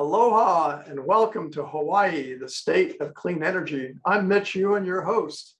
[0.00, 3.92] Aloha and welcome to Hawaii, the state of clean energy.
[4.06, 5.56] I'm Mitch Ewan, your host.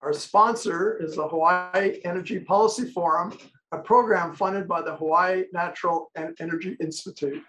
[0.00, 3.36] Our sponsor is the Hawaii Energy Policy Forum,
[3.72, 7.42] a program funded by the Hawaii Natural and Energy Institute.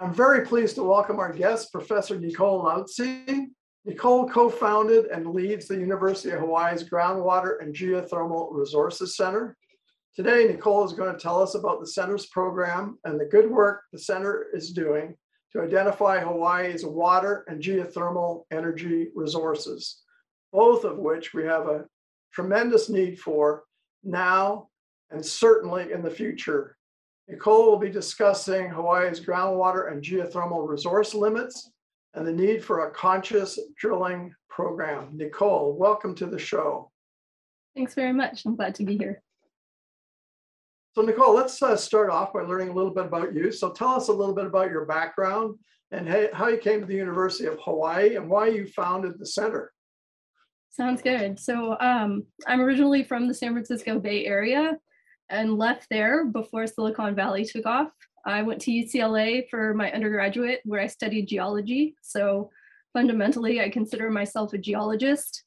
[0.00, 3.46] I'm very pleased to welcome our guest, Professor Nicole Lautze.
[3.84, 9.56] Nicole co-founded and leads the University of Hawaii's Groundwater and Geothermal Resources Center.
[10.16, 13.82] Today, Nicole is going to tell us about the center's program and the good work
[13.92, 15.14] the center is doing
[15.52, 20.02] to identify Hawaii's water and geothermal energy resources,
[20.52, 21.86] both of which we have a
[22.32, 23.64] tremendous need for
[24.04, 24.68] now
[25.10, 26.76] and certainly in the future.
[27.28, 31.70] Nicole will be discussing Hawaii's groundwater and geothermal resource limits
[32.14, 35.10] and the need for a conscious drilling program.
[35.12, 36.90] Nicole, welcome to the show.
[37.76, 38.44] Thanks very much.
[38.44, 39.22] I'm glad to be here.
[40.92, 43.52] So Nicole, let's uh, start off by learning a little bit about you.
[43.52, 45.56] So tell us a little bit about your background
[45.92, 49.72] and how you came to the University of Hawaii and why you founded the center.
[50.70, 51.38] Sounds good.
[51.38, 54.78] So um, I'm originally from the San Francisco Bay Area
[55.28, 57.90] and left there before Silicon Valley took off.
[58.26, 61.94] I went to UCLA for my undergraduate where I studied geology.
[62.02, 62.50] So
[62.92, 65.44] fundamentally, I consider myself a geologist.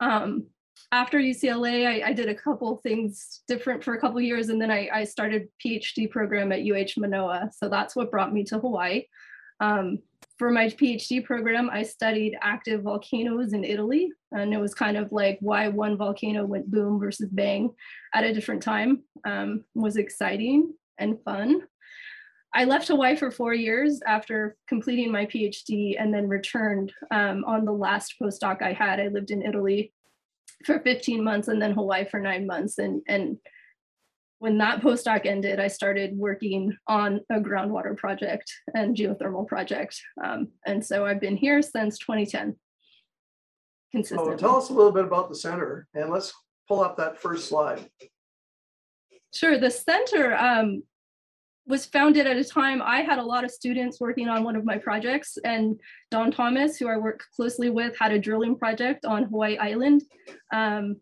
[0.00, 0.46] Um,
[0.92, 4.70] after UCLA, I, I, did a couple things different for a couple years, and then
[4.70, 7.50] I, I, started PhD program at UH Manoa.
[7.56, 9.04] So that's what brought me to Hawaii.
[9.60, 9.98] Um,
[10.38, 15.10] for my PhD program, I studied active volcanoes in Italy, and it was kind of
[15.10, 17.70] like why one volcano went boom versus bang
[18.14, 21.62] at a different time um, was exciting and fun.
[22.54, 27.64] I left Hawaii for four years after completing my PhD and then returned um, on
[27.64, 29.00] the last postdoc I had.
[29.00, 29.92] I lived in Italy
[30.64, 32.78] for 15 months and then Hawaii for nine months.
[32.78, 33.38] And, and
[34.38, 40.00] when that postdoc ended, I started working on a groundwater project and geothermal project.
[40.22, 42.56] Um, and so I've been here since 2010.
[43.92, 44.34] Consistently.
[44.34, 46.32] Oh, tell us a little bit about the center and let's
[46.68, 47.88] pull up that first slide.
[49.32, 50.82] Sure, the center um,
[51.66, 54.64] was founded at a time I had a lot of students working on one of
[54.64, 59.24] my projects, and Don Thomas, who I work closely with, had a drilling project on
[59.24, 60.02] Hawaii Island.
[60.52, 60.96] Um,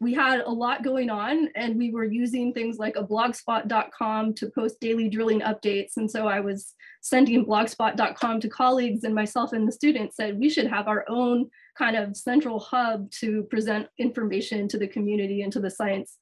[0.00, 4.50] we had a lot going on, and we were using things like a blogspot.com to
[4.50, 5.98] post daily drilling updates.
[5.98, 10.50] And so I was sending blogspot.com to colleagues, and myself and the students said we
[10.50, 15.52] should have our own kind of central hub to present information to the community and
[15.52, 16.16] to the science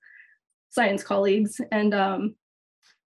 [0.71, 1.61] science colleagues.
[1.73, 2.35] And um,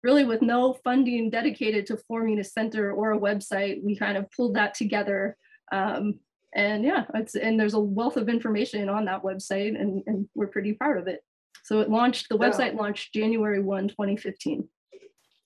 [0.02, 4.30] really with no funding dedicated to forming a center or a website, we kind of
[4.32, 5.36] pulled that together.
[5.70, 6.18] Um,
[6.54, 10.48] and yeah, it's, and there's a wealth of information on that website and, and we're
[10.48, 11.22] pretty proud of it.
[11.64, 12.80] So it launched, the website yeah.
[12.80, 14.68] launched January 1, 2015.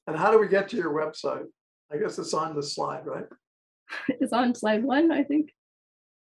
[0.07, 1.45] And how do we get to your website?
[1.93, 3.27] I guess it's on the slide, right?
[4.09, 5.53] it's on slide one, I think.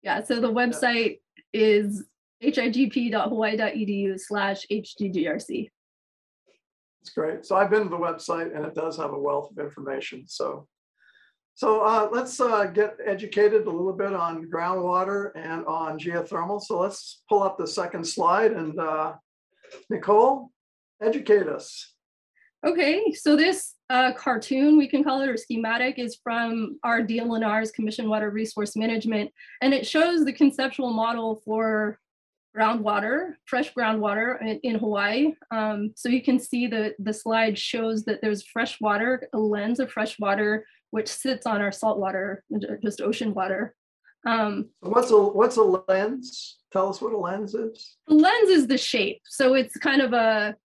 [0.02, 1.20] Yeah, so the website
[1.52, 1.60] yeah.
[1.62, 2.04] is
[2.42, 5.70] higp.hawaii.edu slash hggrc.
[7.06, 7.46] It's great.
[7.46, 10.24] So I've been to the website and it does have a wealth of information.
[10.26, 10.66] So,
[11.54, 16.60] so uh, let's uh, get educated a little bit on groundwater and on geothermal.
[16.60, 19.14] So let's pull up the second slide and uh,
[19.88, 20.50] Nicole,
[21.00, 21.94] educate us.
[22.66, 27.70] Okay, so this uh, cartoon, we can call it, or schematic, is from our DLNR's
[27.70, 29.30] Commission Water Resource Management,
[29.62, 32.00] and it shows the conceptual model for
[32.56, 35.34] groundwater, fresh groundwater in, in Hawaii.
[35.50, 39.80] Um, so you can see the, the slide shows that there's fresh water, a lens
[39.80, 42.44] of fresh water, which sits on our saltwater,
[42.82, 43.74] just ocean water.
[44.26, 46.56] Um, what's a what's a lens?
[46.72, 47.96] Tell us what a lens is.
[48.08, 49.20] The lens is the shape.
[49.24, 50.56] So it's kind of a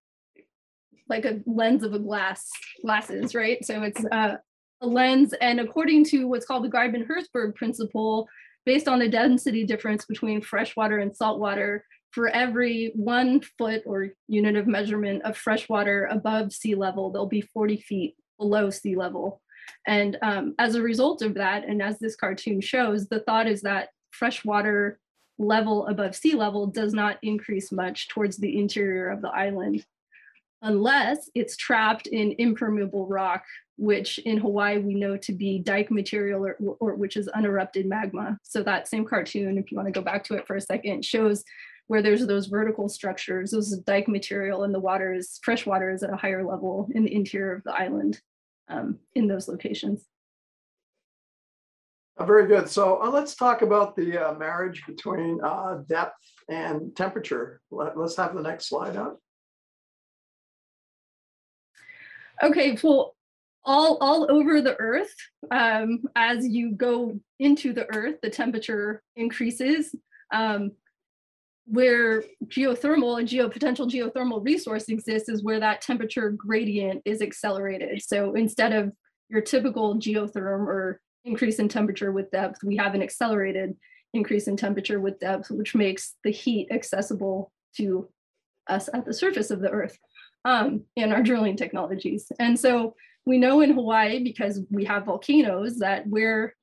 [1.09, 2.49] like a lens of a glass
[2.81, 3.63] glasses, right?
[3.63, 4.37] So it's uh,
[4.81, 8.27] a lens, and according to what's called the Ghyben-Herzberg principle,
[8.65, 14.55] based on the density difference between freshwater and saltwater, for every one foot or unit
[14.55, 19.41] of measurement of freshwater above sea level, there'll be 40 feet below sea level.
[19.87, 23.61] And um, as a result of that, and as this cartoon shows, the thought is
[23.61, 24.99] that freshwater
[25.37, 29.85] level above sea level does not increase much towards the interior of the island
[30.61, 33.43] unless it's trapped in impermeable rock
[33.81, 38.37] which in Hawaii we know to be dike material or, or, which is unerupted magma.
[38.43, 41.03] So that same cartoon, if you want to go back to it for a second,
[41.03, 41.43] shows
[41.87, 46.03] where there's those vertical structures, those dike material and the water is, fresh water is
[46.03, 48.21] at a higher level in the interior of the island
[48.69, 50.05] um, in those locations.
[52.19, 52.69] Uh, very good.
[52.69, 57.61] So uh, let's talk about the uh, marriage between uh, depth and temperature.
[57.71, 59.17] Let, us have the next slide out.
[62.43, 63.15] Okay, well,
[63.63, 65.13] all all over the earth
[65.51, 69.95] um, as you go into the earth the temperature increases
[70.33, 70.71] um,
[71.65, 78.01] where geothermal and geopotential geothermal resource exists is where that temperature gradient is accelerated.
[78.01, 78.91] So instead of
[79.29, 83.77] your typical geotherm or increase in temperature with depth we have an accelerated
[84.13, 88.09] increase in temperature with depth which makes the heat accessible to
[88.67, 89.97] us at the surface of the earth
[90.43, 92.31] um, in our drilling technologies.
[92.39, 92.95] And so
[93.25, 96.55] we know in Hawaii, because we have volcanoes, that where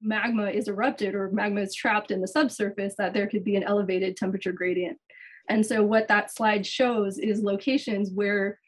[0.00, 3.62] magma is erupted or magma is trapped in the subsurface, that there could be an
[3.62, 4.98] elevated temperature gradient.
[5.48, 8.58] And so what that slide shows is locations where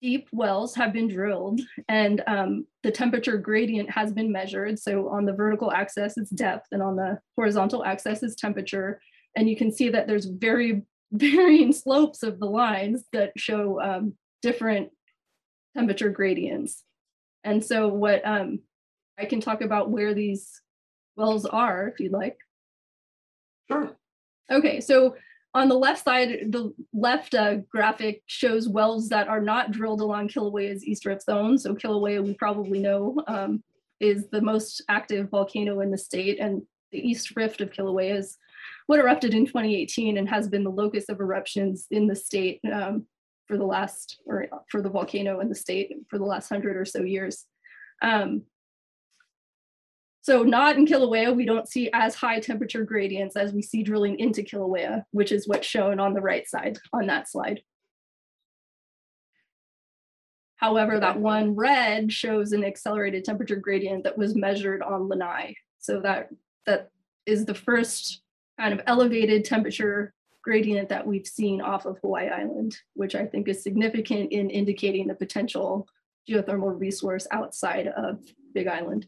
[0.00, 4.78] deep wells have been drilled and um, the temperature gradient has been measured.
[4.78, 9.00] So on the vertical axis, it's depth, and on the horizontal axis is temperature.
[9.36, 10.82] And you can see that there's very
[11.12, 14.90] varying slopes of the lines that show um, different
[15.76, 16.82] temperature gradients.
[17.44, 18.60] And so what um,
[19.18, 20.60] I can talk about where these
[21.16, 22.38] wells are if you'd like.
[23.70, 23.96] Sure.
[24.50, 25.16] Okay, so
[25.54, 30.28] on the left side, the left uh, graphic shows wells that are not drilled along
[30.28, 31.58] Kilauea's East Rift Zone.
[31.58, 33.62] So Kilauea, we probably know, um,
[34.00, 38.36] is the most active volcano in the state and the East Rift of Kilauea is
[38.86, 43.06] what erupted in 2018 and has been the locus of eruptions in the state um,
[43.52, 46.86] for the last, or for the volcano in the state for the last hundred or
[46.86, 47.44] so years.
[48.00, 48.44] Um,
[50.22, 54.18] so not in Kilauea, we don't see as high temperature gradients as we see drilling
[54.18, 57.60] into Kilauea, which is what's shown on the right side on that slide.
[60.56, 65.56] However, that one red shows an accelerated temperature gradient that was measured on Lanai.
[65.78, 66.30] So that,
[66.64, 66.88] that
[67.26, 68.22] is the first
[68.58, 73.48] kind of elevated temperature gradient that we've seen off of Hawaii Island, which I think
[73.48, 75.86] is significant in indicating the potential
[76.28, 78.20] geothermal resource outside of
[78.54, 79.06] Big Island.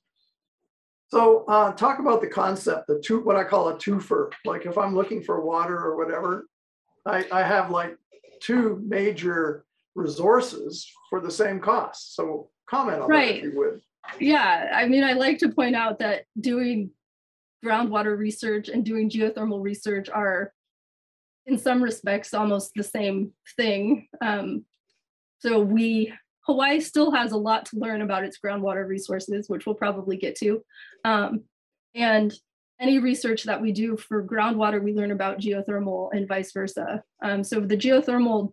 [1.09, 4.33] So uh, talk about the concept, the two, what I call a twofer.
[4.45, 6.47] Like if I'm looking for water or whatever,
[7.07, 7.97] I, I have like
[8.41, 9.65] two major
[9.95, 12.17] resources for the same cost.
[12.17, 13.43] So comment on Right.
[13.43, 13.81] that if you would.
[14.21, 16.91] Yeah, I mean, I like to point out that doing
[17.65, 20.53] groundwater research and doing geothermal research are,
[21.47, 24.09] in some respects, almost the same thing.
[24.21, 24.65] Um,
[25.39, 26.13] so we,
[26.43, 30.37] Hawaii still has a lot to learn about its groundwater resources, which we'll probably get
[30.37, 30.63] to.
[31.05, 31.45] Um,
[31.95, 32.33] and
[32.81, 37.03] any research that we do for groundwater, we learn about geothermal and vice versa.
[37.23, 38.53] Um, so the geothermal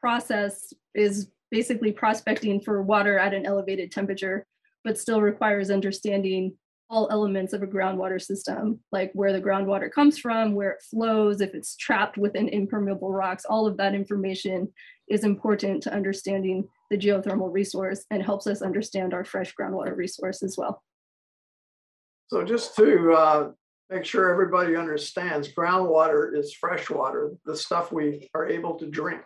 [0.00, 4.46] process is basically prospecting for water at an elevated temperature
[4.84, 6.54] but still requires understanding
[6.90, 11.40] all elements of a groundwater system, like where the groundwater comes from, where it flows,
[11.40, 14.68] if it's trapped within impermeable rocks, all of that information
[15.08, 20.42] is important to understanding the geothermal resource and helps us understand our fresh groundwater resource
[20.42, 20.82] as well.
[22.26, 23.50] So just to uh,
[23.88, 29.22] make sure everybody understands, groundwater is fresh water, the stuff we are able to drink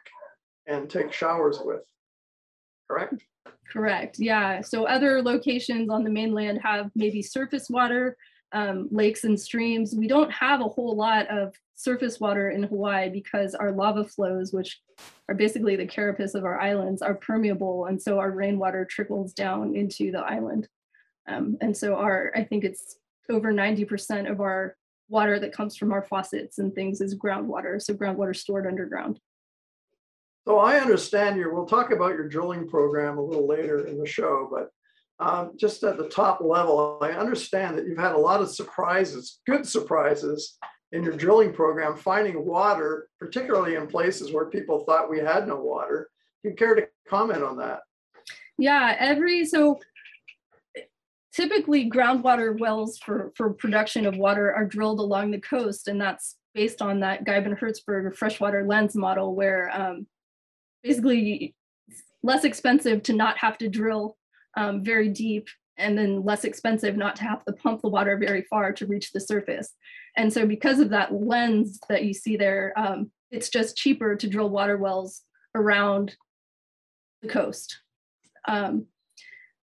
[0.66, 1.80] and take showers with.
[2.88, 3.22] Correct?
[3.70, 4.18] Correct.
[4.18, 4.60] Yeah.
[4.60, 8.16] So other locations on the mainland have maybe surface water,
[8.52, 9.94] um, lakes and streams.
[9.94, 14.52] We don't have a whole lot of surface water in Hawaii because our lava flows,
[14.52, 14.80] which
[15.28, 17.86] are basically the carapace of our islands, are permeable.
[17.86, 20.68] And so our rainwater trickles down into the island.
[21.26, 22.96] Um, and so our, I think it's
[23.28, 24.76] over 90% of our
[25.08, 27.82] water that comes from our faucets and things is groundwater.
[27.82, 29.18] So groundwater stored underground.
[30.46, 34.06] So I understand you, we'll talk about your drilling program a little later in the
[34.06, 34.70] show, but
[35.24, 39.40] um, just at the top level, I understand that you've had a lot of surprises,
[39.46, 40.58] good surprises
[40.92, 45.56] in your drilling program, finding water, particularly in places where people thought we had no
[45.56, 46.08] water.
[46.42, 47.80] Do you care to comment on that?
[48.58, 49.80] Yeah, every so
[51.32, 56.36] typically groundwater wells for for production of water are drilled along the coast, and that's
[56.54, 60.06] based on that Ghyben Herzberg freshwater lens model, where um,
[60.84, 61.54] basically
[62.22, 64.16] less expensive to not have to drill
[64.56, 68.42] um, very deep, and then less expensive not to have to pump the water very
[68.42, 69.74] far to reach the surface.
[70.16, 74.28] And so, because of that lens that you see there, um, it's just cheaper to
[74.28, 75.22] drill water wells
[75.56, 76.16] around
[77.22, 77.80] the coast.
[78.46, 78.86] Um,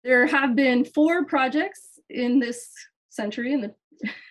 [0.03, 2.71] there have been four projects in this
[3.11, 3.75] century, in the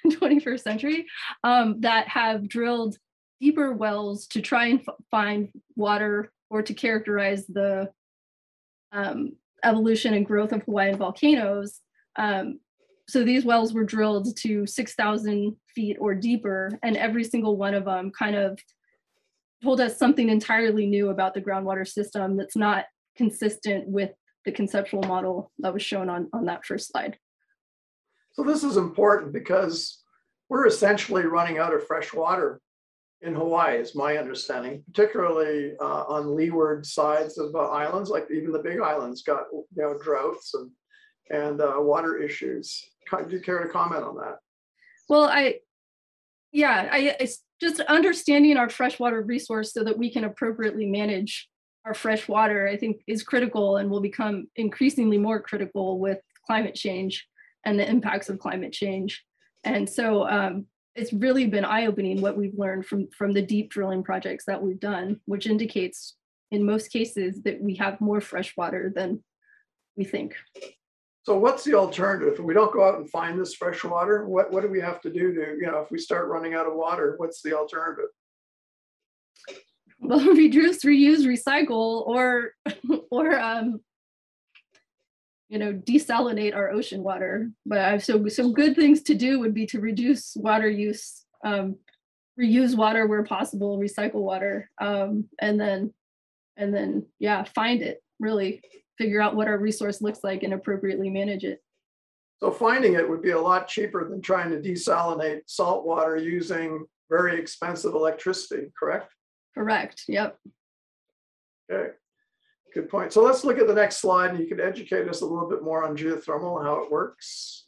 [0.08, 1.06] 21st century,
[1.44, 2.98] um, that have drilled
[3.40, 7.90] deeper wells to try and find water or to characterize the
[8.92, 9.32] um,
[9.64, 11.80] evolution and growth of Hawaiian volcanoes.
[12.16, 12.60] Um,
[13.10, 17.86] so these wells were drilled to 6,000 feet or deeper, and every single one of
[17.86, 18.60] them kind of
[19.64, 22.86] told us something entirely new about the groundwater system that's not
[23.18, 24.12] consistent with
[24.46, 27.18] the conceptual model that was shown on, on that first slide.
[28.34, 30.04] So this is important because
[30.50, 32.62] we're essentially running out of fresh water
[33.24, 38.52] in Hawaii, is my understanding, particularly uh, on leeward sides of uh, islands, like even
[38.52, 40.70] the big islands got, you know, droughts and,
[41.30, 42.84] and uh, water issues.
[43.10, 44.38] Do you care to comment on that?
[45.08, 45.60] Well, I,
[46.52, 51.50] yeah, I, it's just understanding our freshwater resource so that we can appropriately manage
[51.86, 56.76] our fresh water, I think is critical and will become increasingly more critical with climate
[56.76, 57.26] change
[57.66, 59.24] and the impacts of climate change.
[59.64, 64.04] And so um, it's really been eye-opening what we've learned from, from the deep drilling
[64.04, 66.16] projects that we've done, which indicates
[66.52, 69.24] in most cases that we have more fresh water than
[69.98, 70.36] we think.
[71.24, 72.34] So what's the alternative?
[72.34, 75.02] If we don't go out and find this fresh water, what, what do we have
[75.02, 78.10] to do to, you know, if we start running out of water, what's the alternative?
[80.00, 82.52] Well, reduce, reuse, recycle, or
[83.10, 83.80] or um,
[85.54, 87.52] you know, desalinate our ocean water.
[87.64, 91.76] But I, so some good things to do would be to reduce water use, um,
[92.42, 95.94] reuse water where possible, recycle water, um, and then,
[96.58, 98.02] and then, yeah, find it.
[98.20, 98.64] Really
[98.98, 101.62] figure out what our resource looks like and appropriately manage it.
[102.40, 106.84] So finding it would be a lot cheaper than trying to desalinate salt water using
[107.12, 109.14] very expensive electricity, correct?
[109.54, 110.06] Correct.
[110.08, 110.36] Yep.
[111.72, 111.92] Okay.
[112.74, 113.14] Good point.
[113.14, 115.64] So let's look at the next slide and you can educate us a little bit
[115.64, 117.66] more on geothermal and how it works.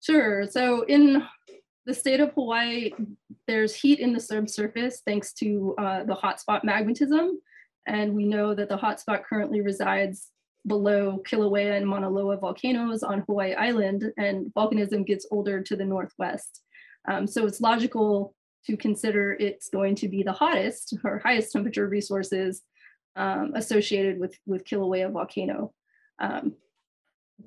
[0.00, 0.46] Sure.
[0.46, 1.24] So in
[1.86, 2.90] the state of Hawaii,
[3.46, 7.34] there's heat in the subsurface thanks to uh, the hotspot magmatism.
[7.86, 10.30] And we know that the hotspot currently resides
[10.66, 15.84] below Kilauea and Mauna Loa volcanoes on Hawaii Island, and volcanism gets older to the
[15.84, 16.62] northwest.
[17.08, 18.34] Um, so it's logical
[18.66, 22.62] to consider it's going to be the hottest or highest temperature resources
[23.18, 25.74] um, associated with, with Kilauea volcano.
[26.18, 26.54] Um,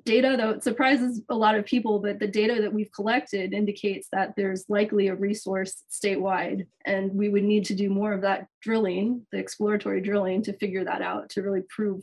[0.04, 4.08] data, though it surprises a lot of people, but the data that we've collected indicates
[4.12, 8.46] that there's likely a resource statewide, and we would need to do more of that
[8.60, 12.02] drilling, the exploratory drilling, to figure that out, to really prove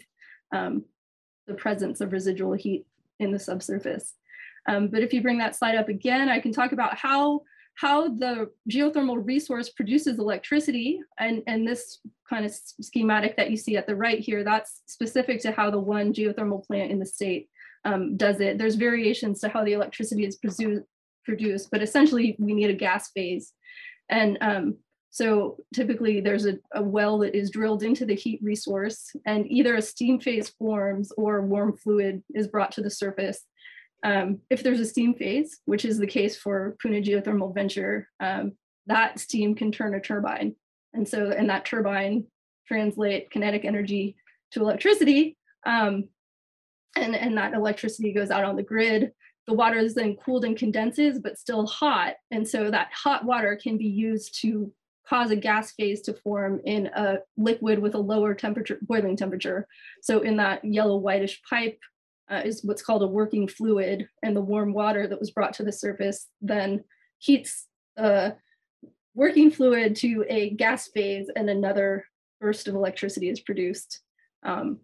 [0.52, 0.84] um,
[1.48, 2.86] the presence of residual heat
[3.20, 4.14] in the subsurface.
[4.68, 7.42] Um, but if you bring that slide up again, I can talk about how
[7.80, 11.00] how the geothermal resource produces electricity.
[11.18, 15.42] And, and this kind of schematic that you see at the right here, that's specific
[15.44, 17.48] to how the one geothermal plant in the state
[17.86, 18.58] um, does it.
[18.58, 20.38] There's variations to how the electricity is
[21.24, 23.54] produced, but essentially we need a gas phase.
[24.10, 24.78] And um,
[25.10, 29.76] so typically there's a, a, well that is drilled into the heat resource and either
[29.76, 33.46] a steam phase forms or warm fluid is brought to the surface
[34.03, 38.53] um, if there's a steam phase, which is the case for Puna Geothermal Venture, um,
[38.88, 40.56] that steam can turn a turbine.
[40.94, 42.25] And so, and that turbine
[42.68, 44.15] translate kinetic energy
[44.51, 45.38] to electricity.
[45.65, 46.06] Um,
[46.96, 49.12] and, and that electricity goes out on the grid.
[49.48, 52.15] The water is then cooled and condenses, but still hot.
[52.32, 54.72] And so that hot water can be used to
[55.08, 59.68] cause a gas phase to form in a liquid with a lower temperature, boiling temperature.
[60.01, 61.79] So in that yellow whitish pipe,
[62.30, 65.64] uh, is what's called a working fluid, and the warm water that was brought to
[65.64, 66.84] the surface then
[67.18, 67.68] heats
[67.98, 68.36] the
[69.16, 72.06] working fluid to a gas phase, and another
[72.40, 74.02] burst of electricity is produced.
[74.44, 74.80] Um,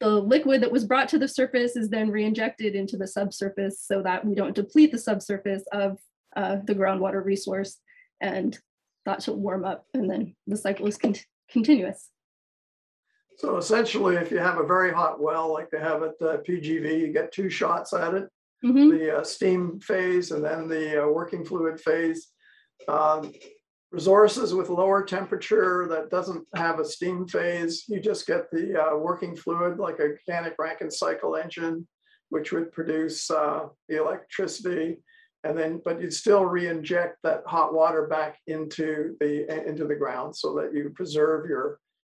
[0.00, 4.02] the liquid that was brought to the surface is then reinjected into the subsurface so
[4.02, 5.98] that we don't deplete the subsurface of
[6.36, 7.78] uh, the groundwater resource,
[8.20, 8.58] and
[9.06, 11.14] that should warm up, and then the cycle is con
[11.50, 12.10] continuous.
[13.40, 17.00] So essentially, if you have a very hot well, like they have at uh, PGV,
[17.00, 18.28] you get two shots at it,
[18.62, 18.90] mm -hmm.
[18.90, 22.20] the uh, steam phase and then the uh, working fluid phase.
[22.86, 23.32] Um,
[23.92, 28.94] resources with lower temperature that doesn't have a steam phase, you just get the uh,
[29.08, 31.76] working fluid like a Organic Rankine cycle engine,
[32.32, 34.88] which would produce uh, the electricity.
[35.44, 39.32] And then, but you'd still re-inject that hot water back into the
[39.70, 41.66] into the ground so that you preserve your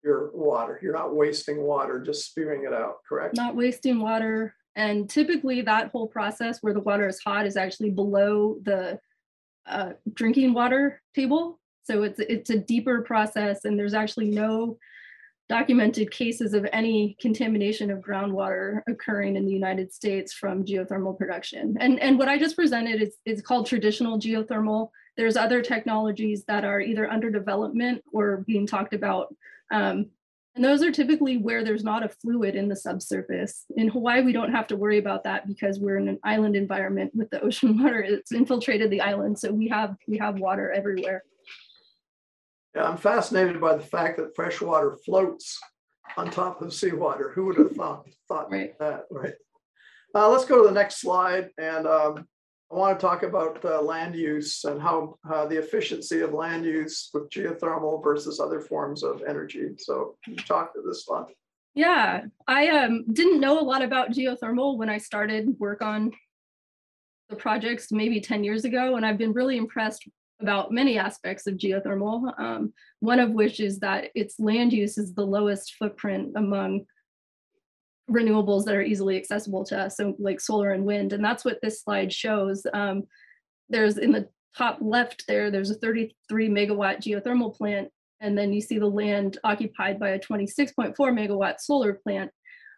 [0.03, 0.79] your water.
[0.81, 3.35] You're not wasting water, just spewing it out, correct?
[3.35, 4.55] Not wasting water.
[4.75, 8.99] And typically that whole process where the water is hot is actually below the
[9.65, 11.59] uh, drinking water table.
[11.83, 14.77] So it's, it's a deeper process and there's actually no
[15.49, 21.75] documented cases of any contamination of groundwater occurring in the United States from geothermal production.
[21.79, 24.89] And, and what I just presented is, is called traditional geothermal.
[25.17, 29.33] There's other technologies that are either under development or being talked about
[29.71, 30.07] um,
[30.55, 33.65] and those are typically where there's not a fluid in the subsurface.
[33.77, 37.11] In Hawaii, we don't have to worry about that because we're in an island environment
[37.15, 38.01] with the ocean water.
[38.01, 41.23] It's infiltrated the island, so we have we have water everywhere.
[42.75, 45.59] Yeah, I'm fascinated by the fact that fresh water floats
[46.17, 47.31] on top of seawater.
[47.31, 48.77] Who would have thought, thought Right.
[48.79, 49.33] that, right?
[50.13, 52.27] Uh, let's go to the next slide and, um,
[52.71, 56.63] I want to talk about, uh, land use and how, uh, the efficiency of land
[56.63, 59.71] use with geothermal versus other forms of energy.
[59.77, 60.15] So
[60.47, 61.25] talk to this one?
[61.73, 66.11] Yeah, I um didn't know a lot about geothermal when I started work on
[67.29, 70.07] the projects maybe 10 years ago, and I've been really impressed
[70.41, 72.37] about many aspects of geothermal.
[72.39, 76.85] Um, one of which is that its land use is the lowest footprint among
[78.09, 81.59] renewables that are easily accessible to us, so like solar and wind, and that's what
[81.61, 82.65] this slide shows.
[82.73, 83.03] Um,
[83.69, 84.27] there's in the
[84.57, 87.89] top left there, there's a 33 megawatt geothermal plant
[88.21, 92.31] and then you see the land occupied by a 26.4 megawatt solar plant.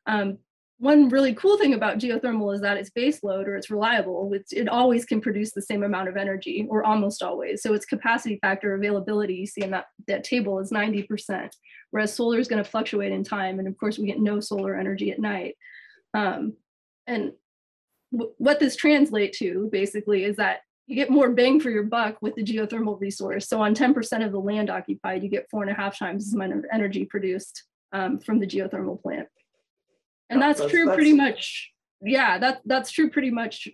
[0.07, 0.39] Um,
[0.83, 4.33] one really cool thing about geothermal is that it's base load or it's reliable.
[4.33, 7.61] It's, it always can produce the same amount of energy or almost always.
[7.61, 11.51] So its capacity factor availability you see in that, that table is 90%,
[11.91, 13.59] whereas solar is going to fluctuate in time.
[13.59, 15.55] And of course, we get no solar energy at night.
[16.13, 16.57] Um,
[17.07, 17.31] and
[18.11, 22.35] what this translates to basically is that you get more bang for your buck with
[22.35, 23.47] the geothermal resource.
[23.47, 26.35] So on 10% of the land occupied, you get four and a half times as
[26.35, 27.63] much energy produced
[27.93, 29.29] um, from the geothermal plant.
[30.33, 31.71] And that's, that's- true pretty much,
[32.01, 33.67] yeah, that, that's true pretty much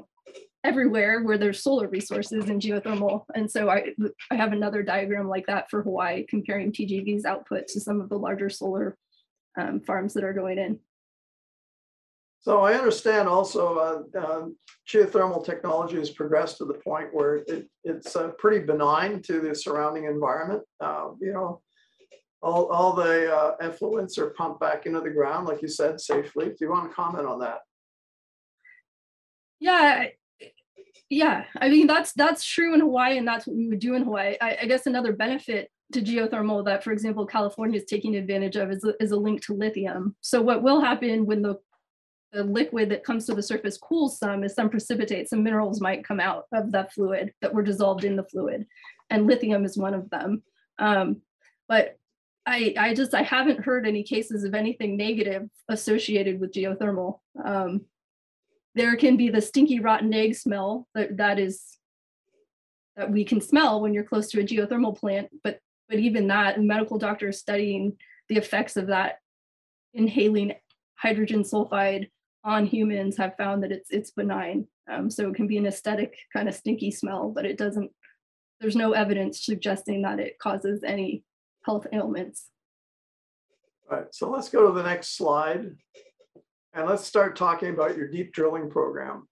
[0.63, 3.23] everywhere where there's solar resources and geothermal.
[3.33, 3.93] And so I,
[4.29, 8.17] I have another diagram like that for Hawaii comparing PGV's output to some of the
[8.17, 8.97] larger solar
[9.59, 10.79] um, farms that are going in.
[12.41, 14.57] So I understand also, uh, um,
[14.89, 19.53] geothermal technology has progressed to the point where it, it's uh, pretty benign to the
[19.53, 20.63] surrounding environment.
[20.79, 21.61] Uh, You know,
[22.41, 26.45] all, all the uh, effluents are pumped back into the ground, like you said, safely.
[26.45, 27.59] Do you want to comment on that?
[29.59, 30.05] Yeah,
[31.09, 31.43] yeah.
[31.59, 34.37] I mean, that's that's true in Hawaii, and that's what we would do in Hawaii.
[34.39, 38.71] I, I guess another benefit to geothermal that, for example, California is taking advantage of
[38.71, 40.15] is is a link to lithium.
[40.21, 41.57] So what will happen when the
[42.31, 46.07] the liquid that comes to the surface cools some is some precipitate, some minerals might
[46.07, 48.65] come out of that fluid that were dissolved in the fluid,
[49.09, 50.41] and lithium is one of them.
[50.77, 51.21] Um,
[51.67, 51.98] but
[52.49, 57.19] I, I just I haven't heard any cases of anything negative associated with geothermal.
[57.45, 57.81] Um,
[58.73, 61.77] there can be the stinky rotten egg smell that that is
[62.95, 66.61] that we can smell when you're close to a geothermal plant but but even that
[66.61, 67.97] medical doctors studying
[68.29, 69.19] the effects of that
[69.93, 70.53] inhaling
[70.95, 72.09] hydrogen sulfide
[72.43, 76.15] on humans have found that it's it's benign um, so it can be an aesthetic
[76.33, 77.91] kind of stinky smell but it doesn't
[78.59, 81.23] there's no evidence suggesting that it causes any
[81.69, 82.47] health ailments
[83.91, 85.75] All right, so let's go to the next slide.
[86.73, 89.27] And let's start talking about your deep drilling program.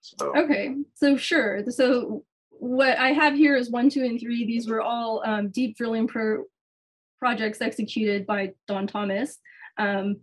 [0.00, 1.64] So, Okay, so sure.
[1.70, 4.44] So what I have here is one, two, and three.
[4.44, 6.44] These were all um, deep drilling pro
[7.18, 9.38] projects executed by Don Thomas.
[9.78, 10.20] Um,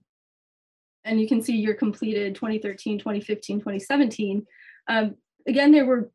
[1.04, 4.46] and you can see your completed 2013, 2015, 2017.
[4.88, 5.16] Um,
[5.48, 6.12] again, they were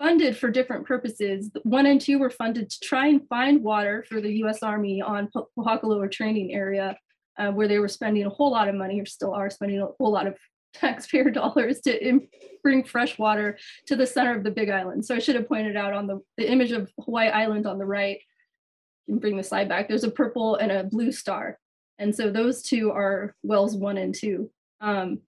[0.00, 1.50] funded for different purposes.
[1.62, 5.28] One and two were funded to try and find water for the US Army on
[5.32, 6.96] Po- Pohakuloa training area,
[7.38, 9.86] uh, where they were spending a whole lot of money, or still are spending a
[9.98, 10.36] whole lot of
[10.74, 12.20] taxpayer dollars to
[12.62, 15.04] bring fresh water to the center of the Big Island.
[15.04, 17.84] So I should have pointed out on the, the image of Hawaii Island on the
[17.84, 18.18] right,
[19.08, 21.58] bring the slide back, there's a purple and a blue star.
[21.98, 25.18] And so those two are wells one and two, um,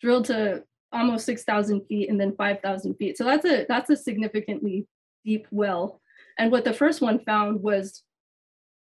[0.00, 3.18] drilled to almost 6,000 feet and then 5,000 feet.
[3.18, 4.86] So that's a, that's a significantly
[5.24, 6.00] deep well.
[6.38, 8.02] And what the first one found was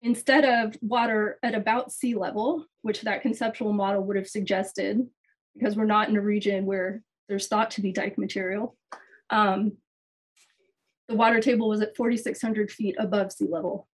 [0.03, 5.07] instead of water at about sea level, which that conceptual model would have suggested,
[5.57, 8.77] because we're not in a region where there's thought to be dike material,
[9.31, 9.73] um,
[11.09, 13.89] the water table was at 4,600 feet above sea level.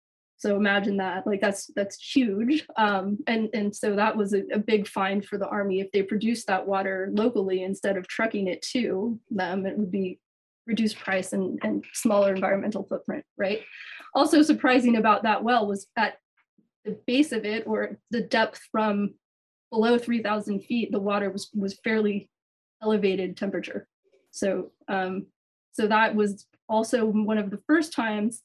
[0.43, 2.67] So imagine that, like that's that's huge.
[2.75, 5.79] Um, and and so that was a, a big find for the army.
[5.79, 10.19] If they produced that water locally instead of trucking it to them, it would be
[10.67, 13.61] reduced price and, and smaller environmental footprint, right?
[14.13, 16.17] Also surprising about that well was at
[16.83, 19.13] the base of it or the depth from
[19.71, 22.29] below 3000 feet, the water was, was fairly
[22.81, 23.87] elevated temperature.
[24.31, 25.27] So, um,
[25.71, 28.41] so that was also one of the first times,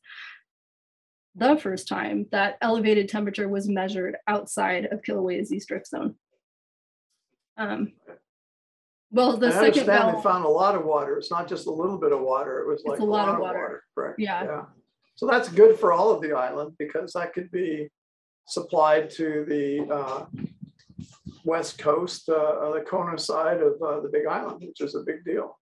[1.39, 6.15] the first time that elevated temperature was measured outside of Kilauea's East Rift Zone.
[7.57, 7.93] Um,
[9.11, 11.17] well, the I second understand they found a lot of water.
[11.17, 12.61] It's not just a little bit of water.
[12.61, 13.83] It was like a lot of water.
[13.95, 14.19] Correct.
[14.19, 14.65] Yeah.
[15.15, 17.89] So that's good for all of the island because that could be
[18.47, 20.27] supplied to the uh,
[21.45, 25.25] west coast, uh, the Kona side of uh, the Big Island, which is a big
[25.25, 25.58] deal.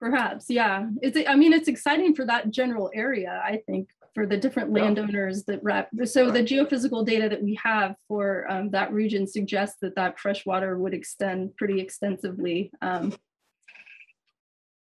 [0.00, 0.88] Perhaps, yeah.
[1.02, 4.84] It's, I mean, it's exciting for that general area, I think, for the different Yeah.
[4.84, 5.88] landowners that wrap.
[6.04, 10.78] So the geophysical data that we have for um, that region suggests that that freshwater
[10.78, 13.12] would extend pretty extensively um,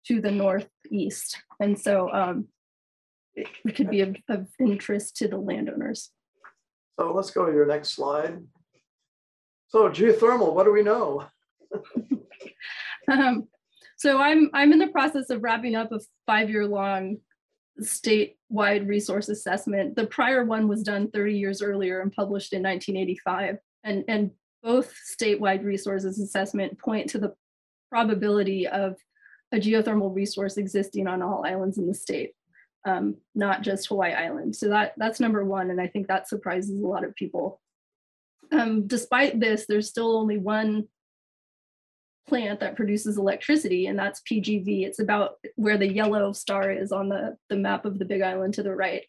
[0.07, 1.41] to the northeast.
[1.59, 2.47] And so um,
[3.35, 6.11] it it could be of, of interest to the landowners.
[6.99, 8.43] So let's go to your next slide.
[9.67, 11.25] So geothermal, what do we know?
[13.07, 13.47] Um,
[14.05, 17.17] so I'm I'm in the process of wrapping up a five-year long
[17.81, 19.95] statewide resource assessment.
[19.95, 23.57] The prior one was done 30 years earlier and published in 1985.
[23.83, 27.33] And, and both statewide resources assessment point to the
[27.89, 28.95] probability of
[29.51, 32.33] a geothermal resource existing on all islands in the state,
[32.85, 34.55] um, not just Hawaii Island.
[34.55, 37.59] So that that's number one, and I think that surprises a lot of people.
[38.51, 40.89] Um, despite this, there's still only one
[42.27, 44.85] plant that produces electricity, and that's PGV.
[44.85, 48.53] It's about where the yellow star is on the, the map of the Big Island
[48.55, 49.03] to the right.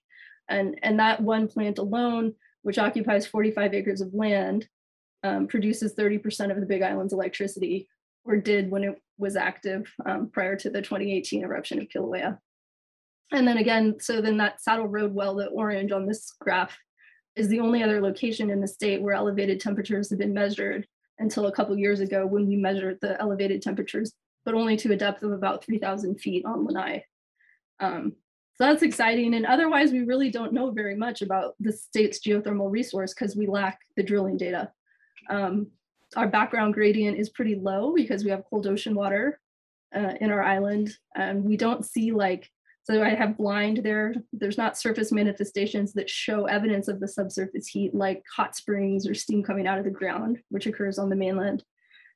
[0.49, 4.69] And, and that one plant alone, which occupies 45 acres of land,
[5.23, 7.89] um, produces 30% of the Big Island's electricity,
[8.25, 12.39] or did when it was active um, prior to the 2018 eruption of Kilauea.
[13.33, 16.77] And then again, so then that Saddle Road well, the orange on this graph,
[17.35, 20.87] is the only other location in the state where elevated temperatures have been measured
[21.19, 24.13] until a couple years ago when we measured the elevated temperatures,
[24.45, 27.05] but only to a depth of about 3,000 feet on Lanai.
[27.81, 28.13] Um,
[28.57, 29.35] so that's exciting.
[29.35, 33.47] And otherwise, we really don't know very much about the state's geothermal resource because we
[33.47, 34.71] lack the drilling data.
[35.29, 35.69] Um,
[36.17, 39.41] our background gradient is pretty low because we have cold ocean water
[39.95, 40.91] uh, in our island.
[41.15, 42.51] And we don't see like,
[42.87, 44.15] so I have blind there.
[44.33, 49.15] There's not surface manifestations that show evidence of the subsurface heat like hot springs or
[49.15, 51.65] steam coming out of the ground, which occurs on the mainland.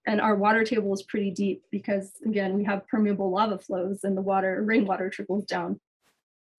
[0.06, 4.16] And our water table is pretty deep because again, we have permeable lava flows and
[4.16, 5.80] the water, rainwater trickles down.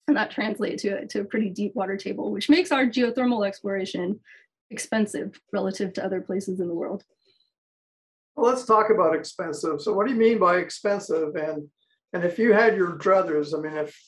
[0.06, 4.20] And that translates to, to a pretty deep water table, which makes our geothermal exploration
[4.70, 7.02] expensive relative to other places in the world.
[8.36, 9.80] Well, let's talk about expensive.
[9.80, 11.34] So what do you mean by expensive?
[11.34, 11.70] And,
[12.12, 13.98] and if you had your druthers, I mean, if,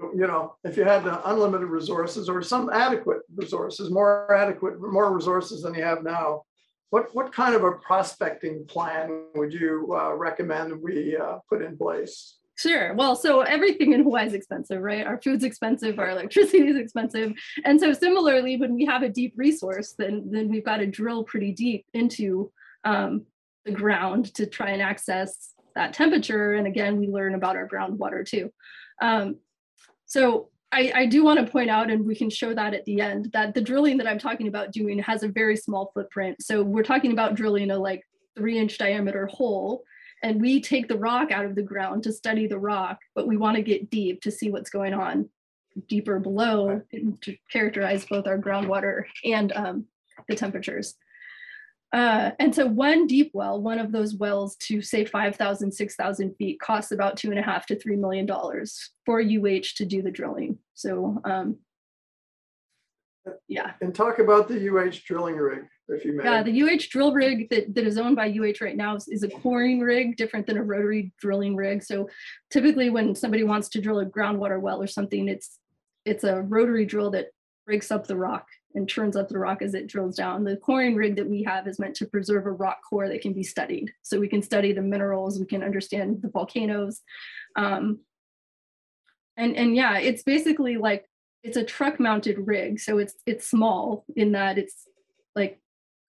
[0.00, 5.14] you know, if you had the unlimited resources or some adequate resources, more adequate, more
[5.14, 6.42] resources than you have now,
[6.90, 11.76] what, what kind of a prospecting plan would you uh, recommend we uh, put in
[11.76, 12.38] place?
[12.58, 12.94] Sure.
[12.94, 15.06] Well, so everything in Hawaii is expensive, right?
[15.06, 17.32] Our food's expensive, our electricity is expensive.
[17.64, 21.24] And so similarly, when we have a deep resource, then, then we've got to drill
[21.24, 22.52] pretty deep into
[22.84, 23.24] um,
[23.64, 26.54] the ground to try and access that temperature.
[26.54, 28.52] And again, we learn about our groundwater too.
[29.00, 29.36] Um,
[30.06, 33.00] so I, I do want to point out, and we can show that at the
[33.00, 36.42] end, that the drilling that I'm talking about doing has a very small footprint.
[36.42, 38.02] So we're talking about drilling a like
[38.36, 39.84] three inch diameter hole
[40.22, 43.36] and we take the rock out of the ground to study the rock, but we
[43.36, 45.28] want to get deep to see what's going on
[45.88, 46.82] deeper below
[47.22, 49.86] to characterize both our groundwater and um,
[50.28, 50.94] the temperatures.
[51.92, 56.58] Uh, and so one deep well, one of those wells to say 5,000, 6,000 feet
[56.58, 58.26] costs about two and a half to $3 million
[59.04, 60.58] for UH to do the drilling.
[60.74, 61.58] So um,
[63.48, 63.72] yeah.
[63.80, 66.24] And talk about the UH drilling rig, if you may.
[66.24, 69.22] Yeah, the UH drill rig that, that is owned by UH right now is, is
[69.22, 71.82] a coring rig, different than a rotary drilling rig.
[71.82, 72.08] So
[72.50, 75.58] typically when somebody wants to drill a groundwater well or something, it's
[76.04, 77.28] it's a rotary drill that
[77.64, 80.44] breaks up the rock and churns up the rock as it drills down.
[80.44, 83.32] The coring rig that we have is meant to preserve a rock core that can
[83.32, 83.92] be studied.
[84.02, 87.00] So we can study the minerals, we can understand the volcanoes.
[87.56, 88.00] Um,
[89.36, 91.06] and, and yeah, it's basically like
[91.42, 94.86] it's a truck mounted rig so it's it's small in that it's
[95.34, 95.60] like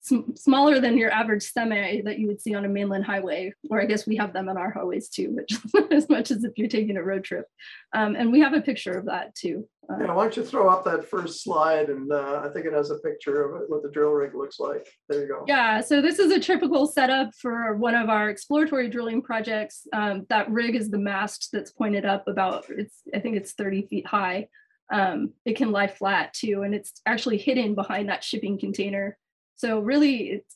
[0.06, 3.82] sm- smaller than your average semi that you would see on a mainland highway or
[3.82, 5.58] i guess we have them on our highways too which
[5.92, 7.46] as much as if you're taking a road trip
[7.94, 10.70] um, and we have a picture of that too uh, Yeah, why don't you throw
[10.70, 13.92] up that first slide and uh, I think it has a picture of what the
[13.92, 14.88] drill rig looks like.
[15.10, 15.44] There you go.
[15.48, 19.88] Yeah, so this is a typical setup for one of our exploratory drilling projects.
[19.94, 23.86] Um, that rig is the mast that's pointed up about, it's I think it's 30
[23.88, 24.48] feet high.
[24.92, 29.18] Um, it can lie flat too, and it's actually hidden behind that shipping container.
[29.56, 30.56] So really, it's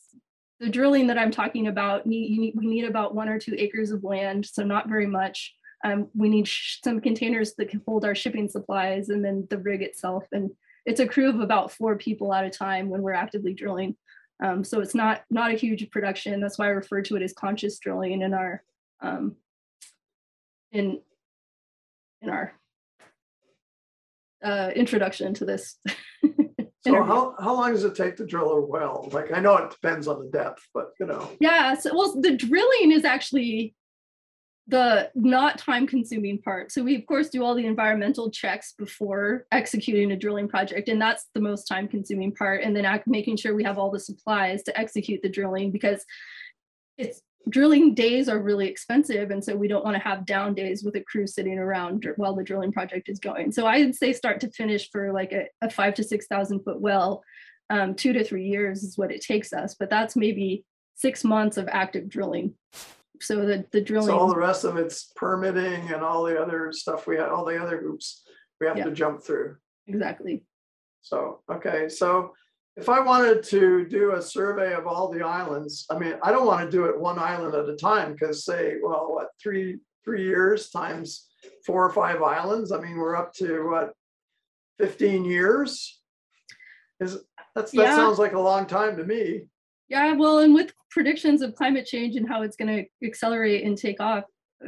[0.60, 2.06] the drilling that I'm talking about.
[2.06, 5.54] Need, we need about one or two acres of land, so not very much.
[5.84, 6.48] Um, we need
[6.84, 10.26] some containers that can hold our shipping supplies, and then the rig itself.
[10.32, 10.50] And
[10.84, 13.96] it's a crew of about four people at a time when we're actively drilling.
[14.42, 16.40] Um, so it's not not a huge production.
[16.40, 18.62] That's why I refer to it as conscious drilling in our
[19.00, 19.36] um,
[20.72, 21.00] in
[22.22, 22.52] in our
[24.42, 25.76] uh, introduction to this.
[26.82, 29.08] So how, how long does it take to drill a well?
[29.12, 32.36] Like, I know it depends on the depth, but you know, Yeah, so well, the
[32.36, 33.74] drilling is actually
[34.66, 36.72] the not time consuming part.
[36.72, 41.00] So we of course do all the environmental checks before executing a drilling project and
[41.00, 44.62] that's the most time consuming part and then making sure we have all the supplies
[44.64, 46.04] to execute the drilling because
[46.96, 50.84] it's drilling days are really expensive and so we don't want to have down days
[50.84, 53.50] with a crew sitting around while the drilling project is going.
[53.50, 57.22] So I'd say start to finish for like a, a five to 6,000 foot well,
[57.70, 60.64] um, two to three years is what it takes us, but that's maybe
[60.96, 62.54] six months of active drilling
[63.20, 64.08] so the, the drilling.
[64.08, 67.44] So all the rest of it's permitting and all the other stuff we had, all
[67.44, 68.22] the other hoops
[68.60, 68.84] we have Yeah.
[68.84, 69.56] to jump through.
[69.86, 70.42] Exactly.
[71.02, 72.34] So, okay, so
[72.76, 76.46] if I wanted to do a survey of all the islands, I mean, I don't
[76.46, 80.24] want to do it one island at a time because say, well, what, three, three
[80.24, 81.28] years times
[81.66, 82.72] four or five islands?
[82.72, 83.92] I mean, we're up to what,
[84.78, 86.00] fifteen years?
[87.00, 87.18] Is,
[87.54, 87.96] that's, that Yeah.
[87.96, 89.46] sounds like a long time to me.
[89.88, 93.76] Yeah, well, and with predictions of climate change and how it's going to accelerate and
[93.76, 94.24] take off,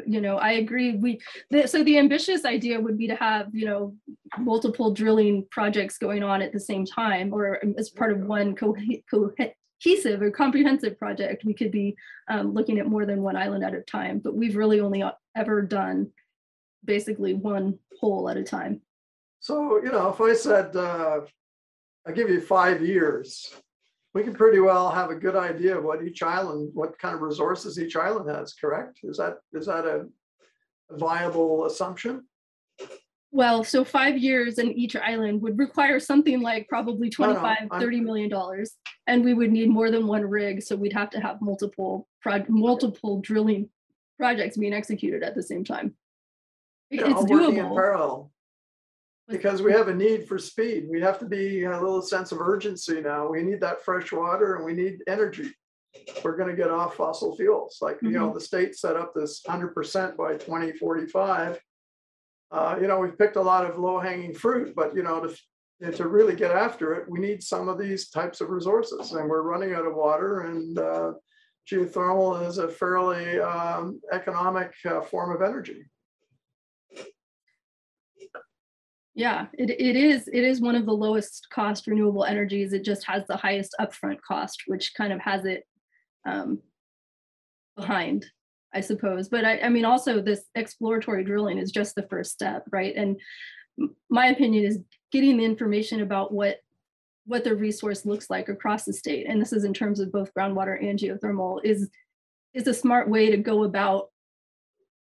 [0.07, 0.97] you know, I agree.
[0.97, 3.95] We the, so the ambitious idea would be to have you know
[4.39, 8.77] multiple drilling projects going on at the same time, or as part of one co-
[9.11, 11.45] cohesive or comprehensive project.
[11.45, 11.97] We could be
[12.29, 15.05] um, looking at more than one island at a time, but we've really only
[15.37, 16.11] ever done
[16.85, 18.81] basically one hole at a time.
[19.41, 21.21] So, you know, if I said, uh,
[22.07, 23.55] I give you five years,
[24.15, 27.23] we can pretty well have a good idea of what each island, what kind of
[27.23, 29.01] resources each island has, correct?
[29.05, 30.07] Is that, is that a
[30.91, 32.25] viable assumption?
[33.31, 37.81] Well, so five years in each island would require something like probably No, no, 25,
[37.81, 38.77] 30 million dollars.
[39.07, 42.49] And we would need more than one rig, so we'd have to have multiple proj-
[42.49, 43.71] multiple drilling
[44.19, 45.95] projects being executed at the same time.
[46.91, 47.75] It- Yeah, It's working in doable.
[47.75, 48.32] parallel.
[49.29, 50.87] Because we have a need for speed.
[50.91, 53.29] We have to be a little sense of urgency now.
[53.29, 55.55] We need that fresh water and we need energy.
[56.25, 59.75] We're gonna get off fossil fuels, like, you know, the state set up this hundred
[59.75, 61.61] percent by twenty forty-five.
[62.51, 65.27] Uh, you know, we've picked a lot of low hanging fruit, but you know,
[65.83, 69.29] to, to really get after it, we need some of these types of resources and
[69.29, 71.13] we're running out of water and, uh,
[71.71, 75.85] geothermal is a fairly, um, economic, uh, form of energy.
[79.15, 82.73] Yeah, it, it is, it is one of the lowest cost renewable energies.
[82.73, 85.65] It just has the highest upfront cost, which kind of has it
[86.27, 86.61] um,
[87.77, 88.25] behind,
[88.73, 89.29] I suppose.
[89.29, 92.95] But I, I mean, also this exploratory drilling is just the first step, right?
[92.97, 93.21] And
[94.09, 94.79] my opinion is
[95.11, 96.59] getting the information about what
[97.25, 100.33] what the resource looks like across the state, and this is in terms of both
[100.37, 101.89] groundwater and geothermal, is
[102.53, 104.11] is a smart way to go about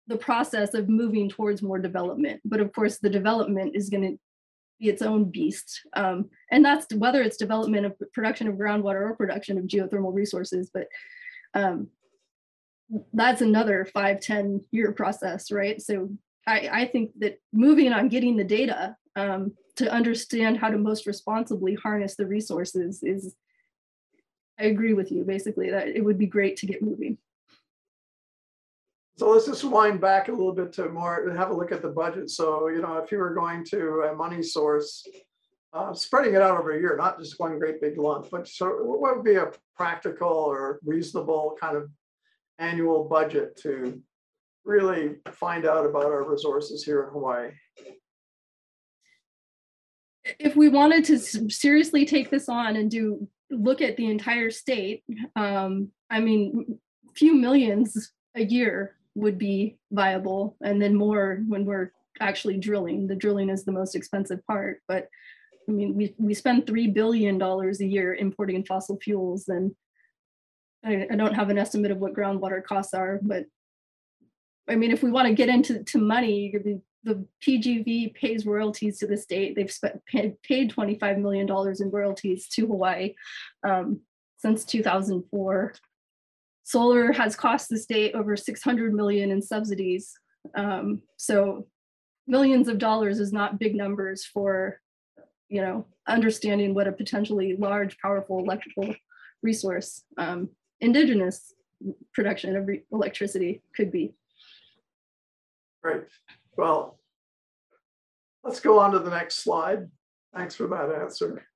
[0.06, 2.40] the process of moving towards more development.
[2.44, 4.18] But of course, the development is going to
[4.78, 5.80] be its own beast.
[5.94, 10.70] Um, and that's whether it's development of production of groundwater or production of geothermal resources.
[10.72, 10.88] But
[11.54, 11.88] um,
[13.12, 15.80] that's another five, 10 year process, right?
[15.80, 16.10] So
[16.46, 21.06] I, I think that moving on getting the data um, to understand how to most
[21.06, 23.34] responsibly harness the resources is,
[24.58, 27.18] I agree with you basically that it would be great to get moving.
[29.16, 31.88] So let's just wind back a little bit to more, have a look at the
[31.88, 32.30] budget.
[32.30, 35.06] So, you know, if you were going to a money source,
[35.72, 38.66] uh, spreading it out over a year, not just one great big lump, but so
[38.82, 41.88] what would be a practical or reasonable kind of
[42.58, 44.00] annual budget to
[44.64, 47.50] really find out about our resources here in Hawaii?
[50.38, 55.04] if we wanted to seriously take this on and do look at the entire state,
[55.36, 56.78] um, I mean,
[57.14, 63.06] few millions a year would be viable, and then more when we're actually drilling.
[63.06, 65.08] The drilling is the most expensive part, but
[65.68, 69.74] I mean, we we spend three billion dollars a year importing fossil fuels, and
[70.84, 73.46] I, I don't have an estimate of what groundwater costs are, but
[74.68, 76.80] I mean, if we want to get into to money, the,
[77.46, 79.54] PGV pays royalties to the state.
[79.54, 83.14] They've spent paid, paid 25 million dollars in royalties to Hawaii
[83.62, 84.00] um,
[84.38, 85.74] since 2004.
[86.64, 90.12] Solar has cost the state over 600 million in subsidies.
[90.54, 91.66] Um, so
[92.26, 94.80] millions of dollars is not big numbers for,
[95.48, 98.94] you know, understanding what a potentially large, powerful electrical
[99.42, 100.48] resource, um,
[100.80, 101.52] indigenous
[102.14, 104.14] production of re- electricity could be.
[105.82, 106.04] Great.
[106.56, 106.98] Well,
[108.42, 109.90] let's go on to the next slide.
[110.34, 111.46] Thanks for that answer.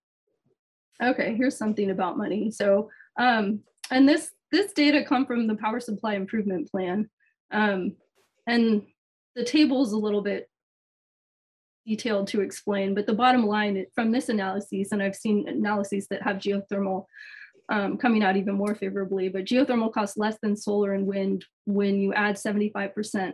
[1.03, 2.51] Okay, here's something about money.
[2.51, 7.09] So, um, and this this data come from the power supply improvement plan.
[7.51, 7.97] Um,
[8.47, 8.83] and
[9.35, 10.49] the table is a little bit
[11.87, 16.23] detailed to explain, but the bottom line from this analysis, and I've seen analyses that
[16.23, 17.07] have geothermal
[17.71, 19.29] um, coming out even more favorably.
[19.29, 23.33] But geothermal costs less than solar and wind when you add 75%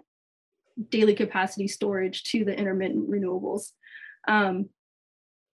[0.88, 3.70] daily capacity storage to the intermittent renewables.
[4.26, 4.70] Um,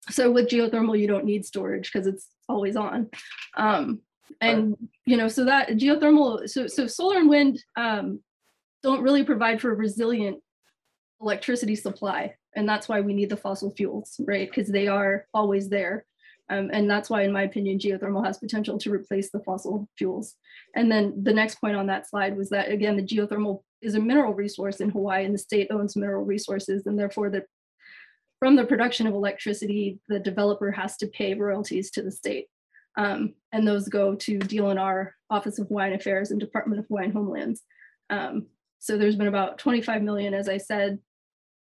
[0.08, 3.10] so with geothermal, you don't need storage because it's always on.
[3.56, 4.00] Um,
[4.40, 8.20] and you know, so that geothermal, so so solar and wind um,
[8.82, 10.38] don't really provide for a resilient
[11.20, 14.48] electricity supply, and that's why we need the fossil fuels, right?
[14.48, 16.04] Because they are always there.
[16.50, 20.34] Um, and that's why, in my opinion, geothermal has potential to replace the fossil fuels.
[20.74, 24.00] And then the next point on that slide was that, again, the geothermal is a
[24.00, 26.86] mineral resource in Hawaii and the state owns mineral resources.
[26.86, 27.44] And therefore, the,
[28.40, 32.48] from the production of electricity, the developer has to pay royalties to the state.
[32.96, 37.62] Um, and those go to DLNR, Office of Hawaiian Affairs, and Department of Hawaiian Homelands.
[38.10, 38.46] Um,
[38.78, 40.98] so there's been about 25 million, as I said,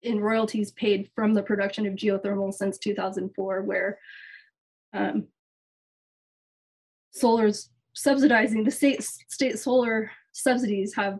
[0.03, 3.97] in royalties paid from the production of geothermal since 2004, where
[4.93, 5.27] um,
[7.11, 11.19] solar's subsidizing the state state solar subsidies have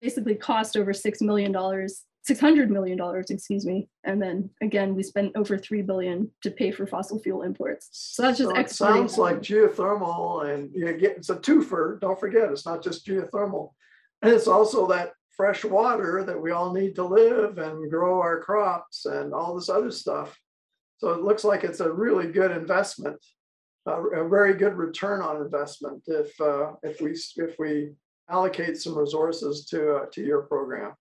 [0.00, 4.94] basically cost over six million dollars, six hundred million dollars, excuse me, and then again
[4.94, 7.88] we spent over three billion to pay for fossil fuel imports.
[7.92, 12.20] So that's just So it sounds like geothermal and you get, it's a twofer, don't
[12.20, 13.70] forget, it's not just geothermal.
[14.20, 18.40] And it's also that fresh water that we all need to live and grow our
[18.40, 20.36] crops and all this other stuff.
[20.98, 23.24] So it looks like it's a really good investment,
[23.86, 27.92] a, a very good return on investment if, uh, if we, if we
[28.28, 30.92] allocate some resources to, uh, to your program.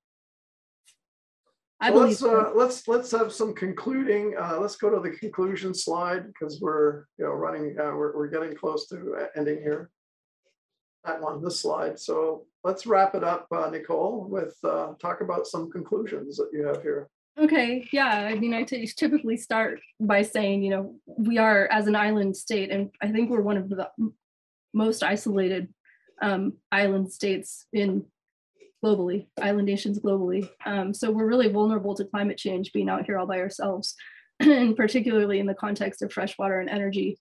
[1.80, 2.40] I So believe let's, so.
[2.42, 7.06] uh, let's, let's have some concluding, uh, let's go to the conclusion slide because we're,
[7.20, 9.92] you know, running, uh, we're, we're getting close to uh, ending here.
[11.06, 12.00] That one, this slide.
[12.00, 16.66] So let's wrap it up, uh, Nicole, with, uh, talk about some conclusions that you
[16.66, 17.10] have here.
[17.40, 21.86] Okay, yeah, I mean, I t- typically start by saying, you know, we are as
[21.86, 23.92] an island state, and I think we're one of the
[24.74, 25.72] most isolated
[26.20, 28.06] um, island states in
[28.84, 30.50] globally, island nations globally.
[30.66, 33.96] Um, so we're really vulnerable to climate change being out here all by ourselves,
[34.40, 37.20] and particularly in the context of freshwater and energy,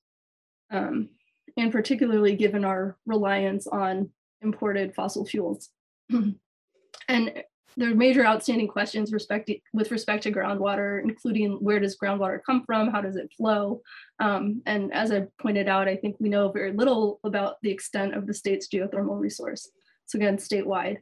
[0.70, 1.08] um,
[1.56, 4.10] and particularly given our reliance on
[4.42, 5.70] imported fossil fuels.
[7.08, 7.42] and
[7.78, 12.64] there are major outstanding questions respect with respect to groundwater, including where does groundwater come
[12.64, 13.82] from, how does it flow,
[14.18, 18.14] um, and as I pointed out, I think we know very little about the extent
[18.14, 19.70] of the state's geothermal resource.
[20.06, 20.98] So again, statewide.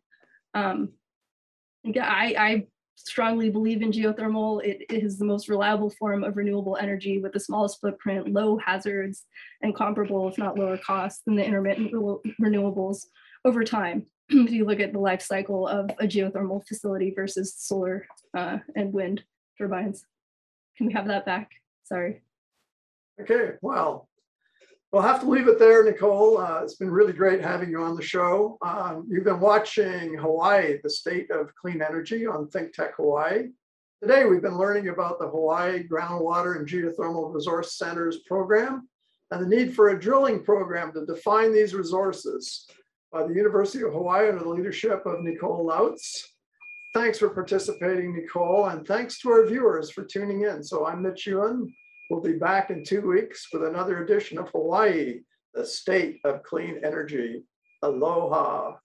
[0.55, 0.91] Um,
[1.87, 4.65] I, I strongly believe in geothermal.
[4.65, 9.25] It is the most reliable form of renewable energy with the smallest footprint, low hazards,
[9.63, 13.07] and comparable, if not lower cost than the intermittent re- renewables
[13.45, 14.07] over time.
[14.29, 18.93] if you look at the life cycle of a geothermal facility versus solar uh, and
[18.93, 19.23] wind
[19.59, 20.05] turbines.
[20.77, 21.51] Can we have that back?
[21.85, 22.23] Sorry.
[23.21, 24.09] Okay, well,
[24.95, 26.39] we'll have to leave it there, Nicole.
[26.39, 28.57] Uh, it's been really great having you on the show.
[28.63, 33.49] Um, you've been watching Hawaii, the state of clean energy on Think Tech Hawaii.
[34.01, 38.89] Today, we've been learning about the Hawaii Groundwater and Geothermal Resource Centers program
[39.33, 42.69] and the need for a drilling program to define these resources
[43.11, 46.23] by the University of Hawaii under the leadership of Nicole Lautze.
[46.95, 50.63] Thanks for participating, Nicole, and thanks to our viewers for tuning in.
[50.63, 51.75] So I'm Mitch Ewan.
[52.11, 55.21] We'll be back in two weeks with another edition of Hawaii,
[55.55, 57.45] the state of clean energy.
[57.83, 58.77] Aloha.